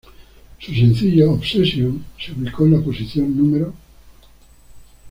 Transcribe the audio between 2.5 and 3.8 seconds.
en la posición No.